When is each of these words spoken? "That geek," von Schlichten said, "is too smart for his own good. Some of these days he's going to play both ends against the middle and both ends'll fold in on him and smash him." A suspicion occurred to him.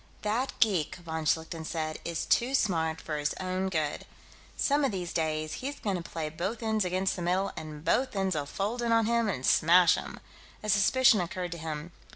"That 0.23 0.53
geek," 0.59 0.95
von 0.95 1.25
Schlichten 1.25 1.63
said, 1.63 1.99
"is 2.03 2.25
too 2.25 2.55
smart 2.55 2.99
for 2.99 3.17
his 3.19 3.35
own 3.35 3.69
good. 3.69 4.07
Some 4.57 4.83
of 4.83 4.91
these 4.91 5.13
days 5.13 5.53
he's 5.61 5.79
going 5.79 5.95
to 5.95 6.01
play 6.01 6.27
both 6.29 6.63
ends 6.63 6.83
against 6.83 7.15
the 7.15 7.21
middle 7.21 7.53
and 7.55 7.85
both 7.85 8.15
ends'll 8.15 8.45
fold 8.47 8.81
in 8.81 8.91
on 8.91 9.05
him 9.05 9.29
and 9.29 9.45
smash 9.45 9.93
him." 9.93 10.19
A 10.63 10.69
suspicion 10.69 11.21
occurred 11.21 11.51
to 11.51 11.59
him. 11.59 11.91